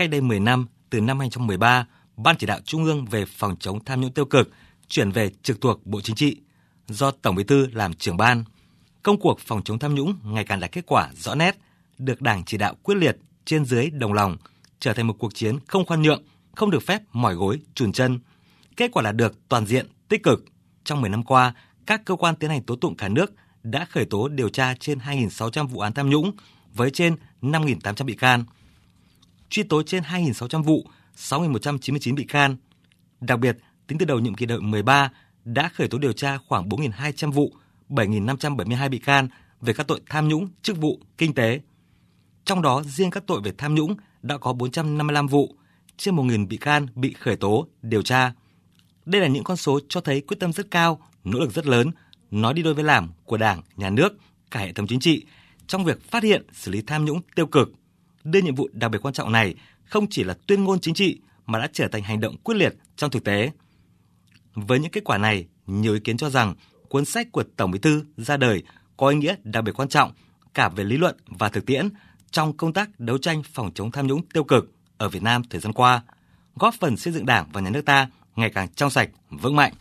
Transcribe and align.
cách 0.00 0.10
đây 0.10 0.20
10 0.20 0.40
năm, 0.40 0.66
từ 0.90 1.00
năm 1.00 1.18
2013, 1.18 1.86
Ban 2.16 2.36
chỉ 2.36 2.46
đạo 2.46 2.60
Trung 2.64 2.84
ương 2.84 3.04
về 3.04 3.24
phòng 3.24 3.56
chống 3.60 3.84
tham 3.84 4.00
nhũng 4.00 4.12
tiêu 4.12 4.24
cực 4.24 4.50
chuyển 4.88 5.10
về 5.10 5.30
trực 5.42 5.60
thuộc 5.60 5.86
Bộ 5.86 6.00
Chính 6.00 6.16
trị, 6.16 6.40
do 6.88 7.10
Tổng 7.10 7.34
Bí 7.34 7.44
thư 7.44 7.66
làm 7.72 7.94
trưởng 7.94 8.16
ban. 8.16 8.44
Công 9.02 9.20
cuộc 9.20 9.40
phòng 9.40 9.62
chống 9.64 9.78
tham 9.78 9.94
nhũng 9.94 10.14
ngày 10.24 10.44
càng 10.44 10.60
đạt 10.60 10.72
kết 10.72 10.86
quả 10.86 11.10
rõ 11.14 11.34
nét, 11.34 11.56
được 11.98 12.22
Đảng 12.22 12.44
chỉ 12.44 12.56
đạo 12.56 12.74
quyết 12.82 12.94
liệt, 12.94 13.16
trên 13.44 13.64
dưới 13.64 13.90
đồng 13.90 14.12
lòng, 14.12 14.36
trở 14.80 14.92
thành 14.92 15.06
một 15.06 15.14
cuộc 15.18 15.34
chiến 15.34 15.58
không 15.66 15.86
khoan 15.86 16.02
nhượng, 16.02 16.22
không 16.56 16.70
được 16.70 16.82
phép 16.82 17.02
mỏi 17.12 17.34
gối, 17.34 17.60
chùn 17.74 17.92
chân. 17.92 18.20
Kết 18.76 18.90
quả 18.92 19.02
là 19.02 19.12
được 19.12 19.48
toàn 19.48 19.66
diện, 19.66 19.86
tích 20.08 20.22
cực. 20.22 20.44
Trong 20.84 21.00
10 21.00 21.10
năm 21.10 21.22
qua, 21.22 21.54
các 21.86 22.04
cơ 22.04 22.16
quan 22.16 22.36
tiến 22.36 22.50
hành 22.50 22.62
tố 22.62 22.76
tụng 22.76 22.96
cả 22.96 23.08
nước 23.08 23.32
đã 23.62 23.84
khởi 23.84 24.04
tố 24.04 24.28
điều 24.28 24.48
tra 24.48 24.74
trên 24.74 24.98
2.600 24.98 25.66
vụ 25.66 25.80
án 25.80 25.92
tham 25.92 26.10
nhũng 26.10 26.32
với 26.74 26.90
trên 26.90 27.16
5.800 27.42 28.04
bị 28.04 28.14
can. 28.14 28.44
Truy 29.50 29.62
tố 29.62 29.82
trên 29.82 30.02
2.600 30.02 30.62
vụ, 30.62 30.86
6.199 31.16 32.14
bị 32.14 32.24
can. 32.24 32.56
Đặc 33.20 33.38
biệt, 33.38 33.56
tính 33.86 33.98
từ 33.98 34.06
đầu 34.06 34.18
nhiệm 34.18 34.34
kỳ 34.34 34.46
đại 34.46 34.58
13 34.58 35.10
đã 35.44 35.68
khởi 35.74 35.88
tố 35.88 35.98
điều 35.98 36.12
tra 36.12 36.38
khoảng 36.38 36.68
4.200 36.68 37.32
vụ, 37.32 37.52
7.572 37.88 38.90
bị 38.90 38.98
can 38.98 39.28
về 39.60 39.72
các 39.72 39.86
tội 39.86 40.00
tham 40.08 40.28
nhũng, 40.28 40.48
chức 40.62 40.76
vụ, 40.76 41.00
kinh 41.18 41.34
tế. 41.34 41.60
Trong 42.44 42.62
đó, 42.62 42.82
riêng 42.82 43.10
các 43.10 43.26
tội 43.26 43.40
về 43.44 43.52
tham 43.58 43.74
nhũng 43.74 43.96
đã 44.22 44.38
có 44.38 44.52
455 44.52 45.26
vụ, 45.26 45.54
trên 45.96 46.16
1.000 46.16 46.48
bị 46.48 46.56
can 46.56 46.86
bị 46.94 47.12
khởi 47.12 47.36
tố, 47.36 47.66
điều 47.82 48.02
tra. 48.02 48.32
Đây 49.06 49.20
là 49.20 49.26
những 49.26 49.44
con 49.44 49.56
số 49.56 49.80
cho 49.88 50.00
thấy 50.00 50.20
quyết 50.20 50.36
tâm 50.40 50.52
rất 50.52 50.70
cao, 50.70 51.00
nỗ 51.24 51.38
lực 51.38 51.52
rất 51.52 51.66
lớn, 51.66 51.90
nói 52.30 52.54
đi 52.54 52.62
đôi 52.62 52.74
với 52.74 52.84
làm 52.84 53.10
của 53.24 53.36
Đảng, 53.36 53.62
Nhà 53.76 53.90
nước, 53.90 54.12
cả 54.50 54.60
hệ 54.60 54.72
thống 54.72 54.86
chính 54.86 55.00
trị 55.00 55.24
trong 55.66 55.84
việc 55.84 56.10
phát 56.10 56.22
hiện, 56.22 56.46
xử 56.52 56.70
lý 56.70 56.82
tham 56.82 57.04
nhũng 57.04 57.20
tiêu 57.34 57.46
cực. 57.46 57.72
Đưa 58.24 58.40
nhiệm 58.40 58.54
vụ 58.54 58.68
đặc 58.72 58.90
biệt 58.90 58.98
quan 59.02 59.14
trọng 59.14 59.32
này 59.32 59.54
không 59.84 60.06
chỉ 60.10 60.24
là 60.24 60.36
tuyên 60.46 60.64
ngôn 60.64 60.80
chính 60.80 60.94
trị 60.94 61.20
mà 61.46 61.58
đã 61.58 61.68
trở 61.72 61.88
thành 61.88 62.02
hành 62.02 62.20
động 62.20 62.36
quyết 62.36 62.54
liệt 62.54 62.74
trong 62.96 63.10
thực 63.10 63.24
tế. 63.24 63.50
Với 64.54 64.78
những 64.78 64.90
kết 64.90 65.04
quả 65.04 65.18
này, 65.18 65.46
nhiều 65.66 65.94
ý 65.94 66.00
kiến 66.00 66.16
cho 66.16 66.30
rằng 66.30 66.54
cuốn 66.88 67.04
sách 67.04 67.32
của 67.32 67.44
Tổng 67.56 67.70
Bí 67.70 67.78
thư 67.78 68.04
ra 68.16 68.36
đời 68.36 68.62
có 68.96 69.08
ý 69.08 69.16
nghĩa 69.16 69.34
đặc 69.44 69.64
biệt 69.64 69.72
quan 69.72 69.88
trọng 69.88 70.12
cả 70.54 70.68
về 70.68 70.84
lý 70.84 70.96
luận 70.96 71.16
và 71.26 71.48
thực 71.48 71.66
tiễn 71.66 71.88
trong 72.30 72.56
công 72.56 72.72
tác 72.72 73.00
đấu 73.00 73.18
tranh 73.18 73.42
phòng 73.42 73.70
chống 73.74 73.90
tham 73.90 74.06
nhũng 74.06 74.26
tiêu 74.26 74.44
cực 74.44 74.72
ở 74.96 75.08
Việt 75.08 75.22
Nam 75.22 75.42
thời 75.50 75.60
gian 75.60 75.72
qua, 75.72 76.02
góp 76.56 76.74
phần 76.74 76.96
xây 76.96 77.12
dựng 77.12 77.26
Đảng 77.26 77.48
và 77.52 77.60
nhà 77.60 77.70
nước 77.70 77.84
ta 77.84 78.08
ngày 78.36 78.50
càng 78.50 78.68
trong 78.74 78.90
sạch, 78.90 79.10
vững 79.30 79.56
mạnh. 79.56 79.72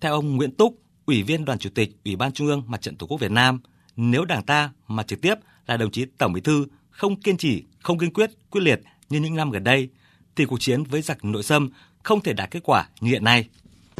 Theo 0.00 0.12
ông 0.12 0.36
Nguyễn 0.36 0.54
Túc, 0.54 0.78
Ủy 1.06 1.22
viên 1.22 1.44
Đoàn 1.44 1.58
Chủ 1.58 1.70
tịch 1.74 1.90
Ủy 2.04 2.16
ban 2.16 2.32
Trung 2.32 2.46
ương 2.46 2.62
Mặt 2.66 2.82
trận 2.82 2.96
Tổ 2.96 3.06
quốc 3.06 3.20
Việt 3.20 3.30
Nam, 3.30 3.60
nếu 3.96 4.24
Đảng 4.24 4.42
ta 4.42 4.70
mà 4.88 5.02
trực 5.02 5.20
tiếp 5.20 5.34
là 5.66 5.76
đồng 5.76 5.90
chí 5.90 6.06
Tổng 6.18 6.32
Bí 6.32 6.40
thư 6.40 6.66
không 6.96 7.20
kiên 7.20 7.36
trì, 7.36 7.62
không 7.82 7.98
kiên 7.98 8.12
quyết, 8.12 8.30
quyết 8.50 8.60
liệt 8.60 8.80
như 9.08 9.20
những 9.20 9.36
năm 9.36 9.50
gần 9.50 9.64
đây, 9.64 9.88
thì 10.36 10.44
cuộc 10.44 10.60
chiến 10.60 10.84
với 10.84 11.02
giặc 11.02 11.24
nội 11.24 11.42
xâm 11.42 11.70
không 12.02 12.20
thể 12.20 12.32
đạt 12.32 12.50
kết 12.50 12.60
quả 12.64 12.88
như 13.00 13.10
hiện 13.10 13.24
nay. 13.24 13.48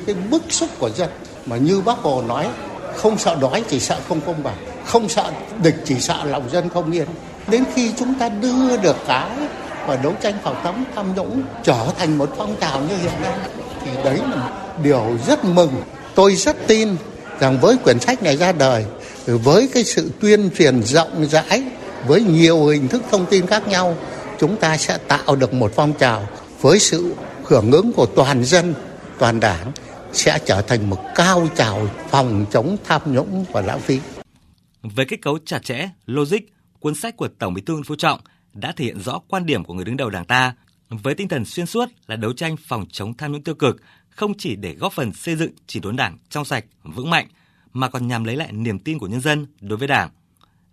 Cái 0.06 0.14
bức 0.31 0.42
xúc 0.48 0.70
của 0.78 0.91
dân 0.91 1.11
mà 1.47 1.56
như 1.56 1.81
bác 1.81 1.98
Hồ 1.98 2.22
nói, 2.28 2.48
không 2.97 3.19
sợ 3.19 3.37
đói 3.41 3.65
chỉ 3.69 3.81
sợ 3.81 4.00
không 4.09 4.20
công 4.20 4.42
bằng, 4.42 4.56
không 4.84 5.09
sợ 5.09 5.33
địch 5.62 5.77
chỉ 5.84 6.00
sợ 6.00 6.25
lòng 6.25 6.50
dân 6.50 6.69
không 6.69 6.92
yên. 6.92 7.09
Đến 7.50 7.65
khi 7.75 7.92
chúng 7.98 8.15
ta 8.15 8.28
đưa 8.28 8.77
được 8.77 8.97
cái 9.06 9.31
và 9.87 9.97
đấu 9.97 10.15
tranh 10.22 10.34
phòng 10.42 10.61
chống 10.65 10.84
tham 10.95 11.15
nhũng 11.15 11.42
trở 11.62 11.92
thành 11.98 12.19
một 12.19 12.34
phong 12.37 12.56
trào 12.61 12.81
như 12.81 12.97
hiện 12.97 13.22
nay 13.22 13.39
thì 13.84 13.91
đấy 14.05 14.19
là 14.31 14.70
điều 14.83 15.19
rất 15.27 15.45
mừng. 15.45 15.83
Tôi 16.15 16.37
rất 16.37 16.56
tin 16.67 16.89
rằng 17.41 17.59
với 17.61 17.77
quyển 17.77 18.00
sách 18.00 18.22
này 18.22 18.37
ra 18.37 18.53
đời 18.53 18.87
với 19.27 19.69
cái 19.75 19.84
sự 19.84 20.11
tuyên 20.20 20.50
truyền 20.59 20.83
rộng 20.83 21.27
rãi 21.27 21.62
với 22.06 22.22
nhiều 22.22 22.66
hình 22.66 22.88
thức 22.88 23.02
thông 23.10 23.27
tin 23.27 23.47
khác 23.47 23.69
nhau 23.69 23.97
chúng 24.38 24.56
ta 24.56 24.77
sẽ 24.77 24.98
tạo 25.08 25.36
được 25.36 25.55
một 25.55 25.72
phong 25.74 25.92
trào 25.98 26.28
với 26.60 26.78
sự 26.78 27.14
hưởng 27.44 27.70
ứng 27.70 27.92
của 27.92 28.06
toàn 28.06 28.44
dân 28.44 28.74
toàn 29.19 29.41
đảng 29.41 29.72
sẽ 30.12 30.38
trở 30.47 30.62
thành 30.62 30.91
một 30.91 30.98
cao 31.14 31.48
trào 31.56 31.88
phòng 32.10 32.47
chống 32.50 32.77
tham 32.84 33.00
nhũng 33.06 33.44
và 33.53 33.60
lãng 33.60 33.81
phí. 33.81 34.00
Với 34.82 35.06
kết 35.06 35.22
cấu 35.22 35.38
chặt 35.47 35.64
chẽ, 35.64 35.88
logic, 36.06 36.38
cuốn 36.81 36.94
sách 36.94 37.16
của 37.16 37.28
Tổng 37.28 37.54
Bí 37.54 37.62
thư 37.62 37.75
Nguyễn 37.75 37.84
Phú 37.84 37.97
Trọng 37.97 38.20
đã 38.53 38.72
thể 38.76 38.84
hiện 38.84 39.00
rõ 39.00 39.20
quan 39.28 39.47
điểm 39.47 39.64
của 39.64 39.75
người 39.75 39.84
đứng 39.84 39.97
đầu 39.97 40.10
Đảng 40.10 40.25
ta 40.25 40.54
với 40.88 41.14
tinh 41.14 41.28
thần 41.28 41.44
xuyên 41.44 41.66
suốt 41.66 41.88
là 42.06 42.16
đấu 42.16 42.32
tranh 42.32 42.56
phòng 42.56 42.87
chống 42.93 43.16
tham 43.16 43.32
nhũng 43.32 43.43
tiêu 43.43 43.54
cực, 43.54 43.76
không 44.10 44.32
chỉ 44.38 44.56
để 44.56 44.75
góp 44.75 44.93
phần 44.93 45.12
xây 45.12 45.37
dựng 45.37 45.50
chỉ 45.66 45.81
đốn 45.81 45.97
Đảng 45.97 46.19
trong 46.31 46.44
sạch, 46.44 46.64
vững 46.82 47.10
mạnh 47.10 47.26
mà 47.72 47.88
còn 47.88 48.09
nhằm 48.09 48.25
lấy 48.25 48.37
lại 48.37 48.53
niềm 48.53 48.78
tin 48.78 48.98
của 48.98 49.06
nhân 49.06 49.20
dân 49.20 49.47
đối 49.60 49.78
với 49.78 49.88
Đảng. 49.88 50.10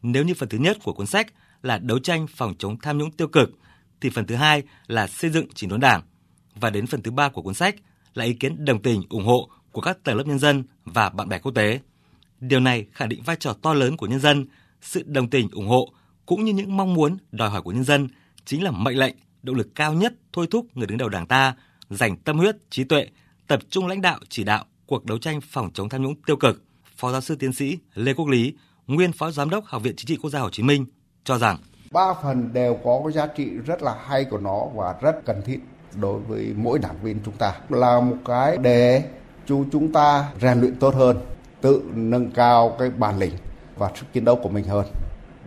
Nếu 0.01 0.23
như 0.23 0.33
phần 0.33 0.49
thứ 0.49 0.57
nhất 0.57 0.77
của 0.83 0.93
cuốn 0.93 1.07
sách 1.07 1.33
là 1.63 1.77
đấu 1.77 1.99
tranh 1.99 2.27
phòng 2.27 2.55
chống 2.59 2.77
tham 2.81 2.97
nhũng 2.97 3.11
tiêu 3.11 3.27
cực, 3.27 3.51
thì 4.01 4.09
phần 4.09 4.27
thứ 4.27 4.35
hai 4.35 4.63
là 4.87 5.07
xây 5.07 5.29
dựng 5.29 5.45
chỉnh 5.55 5.69
đốn 5.69 5.79
Đảng. 5.79 6.01
Và 6.55 6.69
đến 6.69 6.87
phần 6.87 7.01
thứ 7.01 7.11
ba 7.11 7.29
của 7.29 7.41
cuốn 7.41 7.53
sách 7.53 7.75
là 8.13 8.25
ý 8.25 8.33
kiến 8.33 8.65
đồng 8.65 8.81
tình, 8.81 9.03
ủng 9.09 9.25
hộ 9.25 9.49
của 9.71 9.81
các 9.81 10.03
tầng 10.03 10.17
lớp 10.17 10.27
nhân 10.27 10.39
dân 10.39 10.63
và 10.85 11.09
bạn 11.09 11.29
bè 11.29 11.39
quốc 11.39 11.51
tế. 11.55 11.79
Điều 12.39 12.59
này 12.59 12.85
khẳng 12.91 13.09
định 13.09 13.23
vai 13.23 13.35
trò 13.35 13.53
to 13.53 13.73
lớn 13.73 13.97
của 13.97 14.07
nhân 14.07 14.19
dân, 14.19 14.45
sự 14.81 15.03
đồng 15.05 15.29
tình, 15.29 15.49
ủng 15.51 15.67
hộ 15.67 15.93
cũng 16.25 16.45
như 16.45 16.53
những 16.53 16.77
mong 16.77 16.93
muốn, 16.93 17.17
đòi 17.31 17.49
hỏi 17.49 17.61
của 17.61 17.71
nhân 17.71 17.83
dân 17.83 18.07
chính 18.45 18.63
là 18.63 18.71
mệnh 18.71 18.97
lệnh, 18.97 19.15
động 19.43 19.55
lực 19.55 19.75
cao 19.75 19.93
nhất 19.93 20.13
thôi 20.33 20.47
thúc 20.51 20.77
người 20.77 20.87
đứng 20.87 20.97
đầu 20.97 21.09
Đảng 21.09 21.27
ta 21.27 21.55
dành 21.89 22.17
tâm 22.17 22.37
huyết, 22.37 22.55
trí 22.69 22.83
tuệ, 22.83 23.07
tập 23.47 23.59
trung 23.69 23.87
lãnh 23.87 24.01
đạo 24.01 24.19
chỉ 24.29 24.43
đạo 24.43 24.65
cuộc 24.85 25.05
đấu 25.05 25.17
tranh 25.17 25.41
phòng 25.41 25.71
chống 25.73 25.89
tham 25.89 26.03
nhũng 26.03 26.21
tiêu 26.21 26.35
cực. 26.35 26.63
Phó 26.97 27.11
giáo 27.11 27.21
sư 27.21 27.35
tiến 27.35 27.53
sĩ 27.53 27.77
Lê 27.93 28.13
Quốc 28.13 28.27
Lý, 28.27 28.53
nguyên 28.95 29.11
phó 29.11 29.31
giám 29.31 29.49
đốc 29.49 29.65
Học 29.65 29.83
viện 29.83 29.95
Chính 29.97 30.07
trị 30.07 30.17
Quốc 30.21 30.29
gia 30.29 30.39
Hồ 30.39 30.49
Chí 30.49 30.63
Minh, 30.63 30.85
cho 31.23 31.37
rằng 31.37 31.57
ba 31.91 32.13
phần 32.23 32.53
đều 32.53 32.77
có 32.83 33.01
cái 33.03 33.13
giá 33.13 33.27
trị 33.27 33.49
rất 33.65 33.83
là 33.83 33.95
hay 34.05 34.25
của 34.25 34.37
nó 34.37 34.65
và 34.75 34.95
rất 35.01 35.25
cần 35.25 35.41
thiết 35.45 35.59
đối 36.01 36.19
với 36.19 36.53
mỗi 36.57 36.79
đảng 36.79 37.03
viên 37.03 37.19
chúng 37.25 37.33
ta. 37.37 37.53
Là 37.69 37.99
một 37.99 38.15
cái 38.25 38.57
để 38.57 39.03
chú 39.45 39.65
chúng 39.71 39.93
ta 39.93 40.29
rèn 40.41 40.59
luyện 40.59 40.75
tốt 40.75 40.95
hơn, 40.95 41.17
tự 41.61 41.83
nâng 41.93 42.31
cao 42.31 42.75
cái 42.79 42.89
bản 42.89 43.19
lĩnh 43.19 43.33
và 43.77 43.89
sức 43.95 44.05
chiến 44.13 44.25
đấu 44.25 44.35
của 44.35 44.49
mình 44.49 44.65
hơn. 44.65 44.85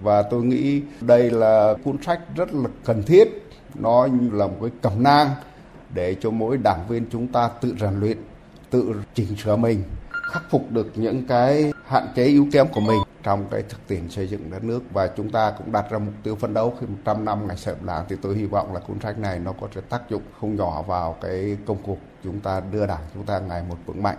Và 0.02 0.22
tôi 0.22 0.44
nghĩ 0.44 0.82
đây 1.00 1.30
là 1.30 1.74
cuốn 1.84 2.02
sách 2.02 2.20
rất 2.36 2.54
là 2.54 2.68
cần 2.84 3.02
thiết. 3.02 3.28
Nó 3.74 4.08
như 4.12 4.30
là 4.32 4.46
một 4.46 4.56
cái 4.60 4.70
cẩm 4.82 5.02
nang 5.02 5.30
để 5.94 6.16
cho 6.20 6.30
mỗi 6.30 6.56
đảng 6.56 6.88
viên 6.88 7.06
chúng 7.12 7.26
ta 7.26 7.48
tự 7.60 7.74
rèn 7.80 8.00
luyện, 8.00 8.18
tự 8.70 8.94
chỉnh 9.14 9.36
sửa 9.36 9.56
mình, 9.56 9.82
khắc 10.32 10.42
phục 10.50 10.70
được 10.70 10.92
những 10.94 11.26
cái 11.26 11.72
hạn 11.86 12.06
chế 12.16 12.24
yếu 12.24 12.46
kém 12.52 12.68
của 12.68 12.80
mình 12.80 12.98
trong 13.24 13.46
cái 13.50 13.62
thực 13.62 13.88
tiễn 13.88 14.10
xây 14.10 14.28
dựng 14.28 14.50
đất 14.50 14.64
nước 14.64 14.82
và 14.92 15.10
chúng 15.16 15.30
ta 15.30 15.54
cũng 15.58 15.72
đặt 15.72 15.90
ra 15.90 15.98
mục 15.98 16.14
tiêu 16.22 16.36
phấn 16.36 16.54
đấu 16.54 16.76
khi 16.80 16.86
100 16.86 17.24
năm 17.24 17.46
ngày 17.46 17.56
sớm 17.56 17.76
làng 17.84 18.06
thì 18.08 18.16
tôi 18.22 18.36
hy 18.36 18.44
vọng 18.44 18.74
là 18.74 18.80
cuốn 18.80 19.00
sách 19.00 19.18
này 19.18 19.38
nó 19.38 19.52
có 19.52 19.68
thể 19.74 19.80
tác 19.80 20.10
dụng 20.10 20.22
không 20.40 20.56
nhỏ 20.56 20.82
vào 20.82 21.18
cái 21.20 21.56
công 21.66 21.82
cuộc 21.82 21.98
chúng 22.24 22.40
ta 22.40 22.60
đưa 22.72 22.86
đảng 22.86 23.02
chúng 23.14 23.26
ta 23.26 23.38
ngày 23.38 23.62
một 23.68 23.76
vững 23.86 24.02
mạnh. 24.02 24.18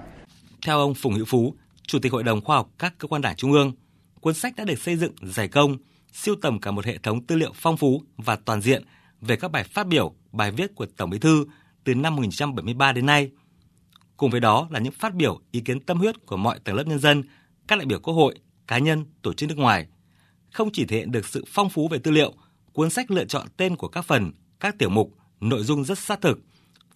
Theo 0.65 0.79
ông 0.79 0.93
Phùng 0.93 1.13
Hữu 1.13 1.25
Phú, 1.25 1.55
Chủ 1.87 1.99
tịch 1.99 2.11
Hội 2.11 2.23
đồng 2.23 2.41
Khoa 2.41 2.55
học 2.55 2.69
các 2.79 2.93
cơ 2.97 3.07
quan 3.07 3.21
đảng 3.21 3.35
trung 3.35 3.51
ương, 3.51 3.71
cuốn 4.21 4.33
sách 4.33 4.53
đã 4.55 4.63
được 4.63 4.79
xây 4.79 4.95
dựng 4.95 5.13
giải 5.21 5.47
công, 5.47 5.77
siêu 6.13 6.35
tầm 6.41 6.59
cả 6.59 6.71
một 6.71 6.85
hệ 6.85 6.97
thống 6.97 7.25
tư 7.25 7.35
liệu 7.35 7.51
phong 7.55 7.77
phú 7.77 8.01
và 8.17 8.35
toàn 8.35 8.61
diện 8.61 8.83
về 9.21 9.35
các 9.35 9.51
bài 9.51 9.63
phát 9.63 9.87
biểu, 9.87 10.13
bài 10.31 10.51
viết 10.51 10.75
của 10.75 10.85
Tổng 10.97 11.09
Bí 11.09 11.19
thư 11.19 11.45
từ 11.83 11.95
năm 11.95 12.15
1973 12.15 12.91
đến 12.91 13.05
nay. 13.05 13.31
Cùng 14.17 14.31
với 14.31 14.39
đó 14.39 14.67
là 14.71 14.79
những 14.79 14.93
phát 14.93 15.15
biểu, 15.15 15.39
ý 15.51 15.59
kiến 15.59 15.79
tâm 15.79 15.97
huyết 15.97 16.25
của 16.25 16.37
mọi 16.37 16.59
tầng 16.63 16.75
lớp 16.75 16.83
nhân 16.87 16.99
dân, 16.99 17.23
các 17.67 17.75
đại 17.75 17.85
biểu 17.85 17.99
Quốc 17.99 18.13
hội, 18.13 18.35
cá 18.67 18.77
nhân, 18.77 19.05
tổ 19.21 19.33
chức 19.33 19.49
nước 19.49 19.57
ngoài. 19.57 19.87
Không 20.53 20.69
chỉ 20.73 20.85
thể 20.85 20.97
hiện 20.97 21.11
được 21.11 21.25
sự 21.25 21.43
phong 21.47 21.69
phú 21.69 21.87
về 21.87 21.97
tư 21.97 22.11
liệu, 22.11 22.33
cuốn 22.73 22.89
sách 22.89 23.11
lựa 23.11 23.25
chọn 23.25 23.47
tên 23.57 23.75
của 23.75 23.87
các 23.87 24.05
phần, 24.05 24.31
các 24.59 24.75
tiểu 24.79 24.89
mục, 24.89 25.13
nội 25.41 25.63
dung 25.63 25.83
rất 25.83 25.99
sát 25.99 26.21
thực, 26.21 26.39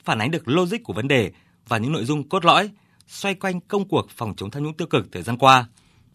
phản 0.04 0.20
ánh 0.20 0.32
được 0.32 0.48
logic 0.48 0.84
của 0.84 0.94
vấn 0.94 1.08
đề 1.08 1.32
và 1.68 1.78
những 1.78 1.92
nội 1.92 2.06
dung 2.06 2.30
cốt 2.30 2.46
lõi 2.46 2.70
xoay 3.08 3.36
quanh 3.36 3.60
công 3.62 3.88
cuộc 3.88 4.06
phòng 4.10 4.36
chống 4.38 4.52
tham 4.52 4.64
nhũng 4.64 4.74
tiêu 4.74 4.88
cực 4.88 5.12
thời 5.12 5.24
gian 5.24 5.38
qua. 5.38 5.68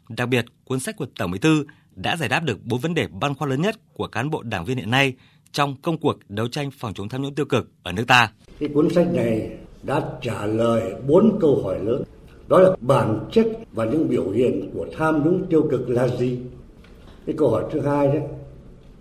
Đặc 0.09 0.29
biệt, 0.29 0.45
cuốn 0.65 0.81
sách 0.81 0.97
của 0.97 1.07
Tổng 1.19 1.31
Bí 1.31 1.39
thư 1.39 1.65
đã 1.95 2.17
giải 2.17 2.29
đáp 2.29 2.41
được 2.41 2.65
bốn 2.65 2.81
vấn 2.81 2.95
đề 2.95 3.07
băn 3.07 3.35
khoăn 3.35 3.51
lớn 3.51 3.63
nhất 3.63 3.77
của 3.93 4.07
cán 4.07 4.31
bộ 4.31 4.43
đảng 4.43 4.65
viên 4.65 4.77
hiện 4.77 4.91
nay 4.91 5.15
trong 5.53 5.77
công 5.83 5.99
cuộc 5.99 6.19
đấu 6.29 6.49
tranh 6.49 6.71
phòng 6.71 6.95
chống 6.95 7.09
tham 7.09 7.23
nhũng 7.23 7.35
tiêu 7.35 7.47
cực 7.47 7.71
ở 7.83 7.93
nước 7.93 8.05
ta. 8.07 8.33
Cái 8.59 8.69
cuốn 8.75 8.91
sách 8.95 9.07
này 9.13 9.51
đã 9.83 10.01
trả 10.23 10.47
lời 10.47 10.95
bốn 11.07 11.39
câu 11.41 11.63
hỏi 11.65 11.79
lớn 11.85 12.03
đó 12.49 12.59
là 12.59 12.77
bản 12.81 13.29
chất 13.33 13.47
và 13.73 13.85
những 13.85 14.09
biểu 14.09 14.31
hiện 14.31 14.71
của 14.75 14.87
tham 14.97 15.25
nhũng 15.25 15.47
tiêu 15.47 15.67
cực 15.71 15.91
là 15.91 16.09
gì? 16.09 16.39
Cái 17.27 17.35
câu 17.39 17.51
hỏi 17.51 17.65
thứ 17.71 17.81
hai 17.81 18.09
đấy 18.09 18.23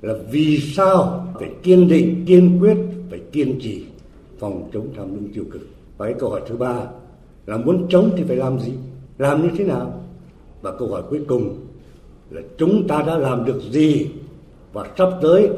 là 0.02 0.14
vì 0.32 0.60
sao 0.60 1.28
phải 1.40 1.52
kiên 1.64 1.88
định, 1.88 2.24
kiên 2.28 2.60
quyết, 2.62 2.78
phải 3.10 3.20
kiên 3.32 3.60
trì 3.62 3.84
phòng 4.40 4.70
chống 4.74 4.88
tham 4.98 5.14
nhũng 5.14 5.34
tiêu 5.34 5.44
cực? 5.52 5.62
Và 5.98 6.06
cái 6.06 6.16
câu 6.20 6.30
hỏi 6.30 6.42
thứ 6.48 6.56
ba 6.58 6.82
là 7.46 7.58
muốn 7.58 7.86
chống 7.90 8.12
thì 8.18 8.24
phải 8.24 8.36
làm 8.36 8.60
gì? 8.60 8.72
Làm 9.18 9.42
như 9.42 9.50
thế 9.58 9.66
nào? 9.66 10.02
Và 10.62 10.72
câu 10.72 10.88
hỏi 10.88 11.04
cuối 11.10 11.22
cùng 11.28 11.58
là 12.30 12.42
chúng 12.58 12.88
ta 12.88 13.04
đã 13.08 13.18
làm 13.18 13.46
được 13.46 13.62
gì? 13.72 14.08
Và 14.74 14.88
sắp 14.98 15.10
tới 15.22 15.50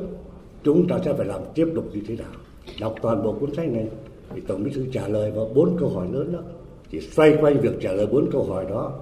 chúng 0.64 0.88
ta 0.88 1.00
sẽ 1.06 1.14
phải 1.14 1.26
làm 1.26 1.42
tiếp 1.54 1.68
tục 1.76 1.86
như 1.94 2.02
thế 2.08 2.16
nào? 2.16 2.32
Đọc 2.80 2.96
toàn 3.02 3.24
bộ 3.24 3.32
cuốn 3.32 3.56
sách 3.56 3.68
này 3.68 3.88
thì 4.36 4.42
tổng 4.48 4.64
bí 4.64 4.72
thư 4.72 4.86
trả 4.92 5.08
lời 5.08 5.32
vào 5.32 5.50
bốn 5.56 5.78
câu 5.80 5.90
hỏi 5.90 6.08
lớn 6.12 6.34
đó 6.34 6.40
thì 6.96 7.02
xoay 7.02 7.38
quanh 7.42 7.62
việc 7.62 7.74
trả 7.82 7.92
lời 7.92 8.08
bốn 8.12 8.30
câu 8.32 8.46
hỏi 8.50 8.66
đó 8.70 8.94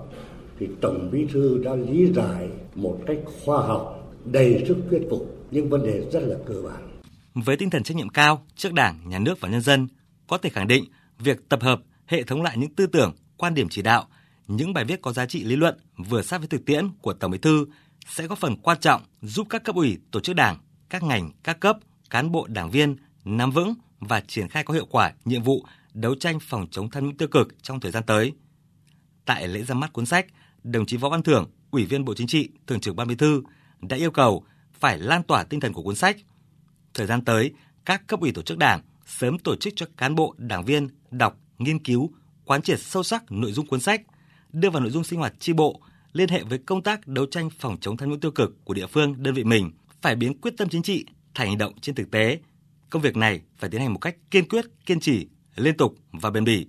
thì 0.59 0.67
tổng 0.81 1.09
bí 1.11 1.25
thư 1.33 1.61
đã 1.63 1.75
lý 1.75 2.13
giải 2.13 2.49
một 2.75 2.99
cách 3.07 3.17
khoa 3.45 3.67
học 3.67 4.13
đầy 4.25 4.63
sức 4.67 4.77
thuyết 4.89 5.01
phục 5.09 5.47
những 5.51 5.69
vấn 5.69 5.83
đề 5.83 6.09
rất 6.11 6.19
là 6.19 6.35
cơ 6.45 6.61
bản. 6.61 6.99
Với 7.33 7.57
tinh 7.57 7.69
thần 7.69 7.83
trách 7.83 7.97
nhiệm 7.97 8.09
cao 8.09 8.45
trước 8.55 8.73
Đảng, 8.73 9.09
Nhà 9.09 9.19
nước 9.19 9.39
và 9.39 9.49
nhân 9.49 9.61
dân, 9.61 9.87
có 10.27 10.37
thể 10.37 10.49
khẳng 10.49 10.67
định 10.67 10.85
việc 11.19 11.49
tập 11.49 11.61
hợp, 11.61 11.81
hệ 12.05 12.23
thống 12.23 12.41
lại 12.41 12.57
những 12.57 12.75
tư 12.75 12.87
tưởng, 12.87 13.13
quan 13.37 13.53
điểm 13.53 13.69
chỉ 13.69 13.81
đạo, 13.81 14.07
những 14.47 14.73
bài 14.73 14.85
viết 14.85 15.01
có 15.01 15.13
giá 15.13 15.25
trị 15.25 15.43
lý 15.43 15.55
luận 15.55 15.77
vừa 15.97 16.21
sát 16.21 16.37
với 16.37 16.47
thực 16.47 16.65
tiễn 16.65 16.89
của 17.01 17.13
Tổng 17.13 17.31
Bí 17.31 17.37
thư 17.37 17.65
sẽ 18.07 18.27
góp 18.27 18.37
phần 18.37 18.55
quan 18.55 18.77
trọng 18.79 19.01
giúp 19.21 19.47
các 19.49 19.63
cấp 19.63 19.75
ủy, 19.75 19.97
tổ 20.11 20.19
chức 20.19 20.35
đảng, 20.35 20.57
các 20.89 21.03
ngành, 21.03 21.31
các 21.43 21.59
cấp, 21.59 21.77
cán 22.09 22.31
bộ 22.31 22.47
đảng 22.47 22.71
viên 22.71 22.95
nắm 23.25 23.51
vững 23.51 23.73
và 23.99 24.21
triển 24.27 24.47
khai 24.47 24.63
có 24.63 24.73
hiệu 24.73 24.85
quả 24.89 25.13
nhiệm 25.25 25.43
vụ 25.43 25.65
đấu 25.93 26.15
tranh 26.15 26.39
phòng 26.39 26.67
chống 26.71 26.89
tham 26.89 27.05
nhũng 27.05 27.17
tiêu 27.17 27.27
cực 27.27 27.47
trong 27.61 27.79
thời 27.79 27.91
gian 27.91 28.03
tới. 28.03 28.33
Tại 29.25 29.47
lễ 29.47 29.63
ra 29.63 29.75
mắt 29.75 29.93
cuốn 29.93 30.05
sách, 30.05 30.25
đồng 30.63 30.85
chí 30.85 30.97
Võ 30.97 31.09
Văn 31.09 31.23
Thưởng, 31.23 31.51
Ủy 31.71 31.85
viên 31.85 32.05
Bộ 32.05 32.13
Chính 32.13 32.27
trị, 32.27 32.49
Thường 32.67 32.79
trực 32.79 32.95
Ban 32.95 33.07
Bí 33.07 33.15
thư 33.15 33.43
đã 33.81 33.97
yêu 33.97 34.11
cầu 34.11 34.45
phải 34.73 34.99
lan 34.99 35.23
tỏa 35.23 35.43
tinh 35.43 35.59
thần 35.59 35.73
của 35.73 35.83
cuốn 35.83 35.95
sách. 35.95 36.17
Thời 36.93 37.07
gian 37.07 37.25
tới, 37.25 37.51
các 37.85 38.07
cấp 38.07 38.19
ủy 38.19 38.31
tổ 38.31 38.41
chức 38.41 38.57
đảng 38.57 38.81
sớm 39.05 39.39
tổ 39.39 39.55
chức 39.55 39.73
cho 39.75 39.85
cán 39.97 40.15
bộ, 40.15 40.35
đảng 40.37 40.65
viên 40.65 40.87
đọc, 41.11 41.37
nghiên 41.57 41.79
cứu, 41.79 42.11
quán 42.45 42.61
triệt 42.61 42.79
sâu 42.79 43.03
sắc 43.03 43.31
nội 43.31 43.51
dung 43.51 43.67
cuốn 43.67 43.79
sách, 43.79 44.01
đưa 44.51 44.69
vào 44.69 44.81
nội 44.81 44.91
dung 44.91 45.03
sinh 45.03 45.19
hoạt 45.19 45.39
tri 45.39 45.53
bộ, 45.53 45.81
liên 46.13 46.29
hệ 46.29 46.43
với 46.43 46.57
công 46.57 46.83
tác 46.83 47.07
đấu 47.07 47.25
tranh 47.25 47.49
phòng 47.49 47.77
chống 47.81 47.97
tham 47.97 48.09
nhũng 48.09 48.19
tiêu 48.19 48.31
cực 48.31 48.65
của 48.65 48.73
địa 48.73 48.87
phương, 48.87 49.23
đơn 49.23 49.33
vị 49.33 49.43
mình, 49.43 49.71
phải 50.01 50.15
biến 50.15 50.41
quyết 50.41 50.53
tâm 50.57 50.69
chính 50.69 50.83
trị 50.83 51.05
thành 51.33 51.47
hành 51.47 51.57
động 51.57 51.79
trên 51.81 51.95
thực 51.95 52.11
tế. 52.11 52.39
Công 52.89 53.01
việc 53.01 53.17
này 53.17 53.41
phải 53.57 53.69
tiến 53.69 53.81
hành 53.81 53.93
một 53.93 53.99
cách 53.99 54.15
kiên 54.31 54.47
quyết, 54.49 54.65
kiên 54.85 54.99
trì, 54.99 55.27
liên 55.55 55.77
tục 55.77 55.95
và 56.11 56.29
bền 56.29 56.43
bỉ, 56.43 56.67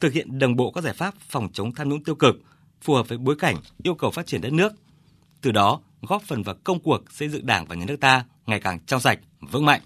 thực 0.00 0.12
hiện 0.12 0.38
đồng 0.38 0.56
bộ 0.56 0.70
các 0.70 0.84
giải 0.84 0.94
pháp 0.94 1.14
phòng 1.28 1.48
chống 1.52 1.74
tham 1.74 1.88
nhũng 1.88 2.04
tiêu 2.04 2.14
cực 2.14 2.36
phù 2.80 2.94
hợp 2.94 3.08
với 3.08 3.18
bối 3.18 3.36
cảnh 3.38 3.56
yêu 3.82 3.94
cầu 3.94 4.10
phát 4.10 4.26
triển 4.26 4.40
đất 4.40 4.52
nước. 4.52 4.72
Từ 5.40 5.52
đó 5.52 5.80
góp 6.02 6.22
phần 6.22 6.42
vào 6.42 6.54
công 6.64 6.80
cuộc 6.80 7.12
xây 7.12 7.28
dựng 7.28 7.46
Đảng 7.46 7.66
và 7.66 7.74
nhà 7.74 7.84
nước 7.84 8.00
ta 8.00 8.24
ngày 8.46 8.60
càng 8.60 8.78
trong 8.86 9.00
sạch, 9.00 9.18
vững 9.40 9.64
mạnh. 9.64 9.80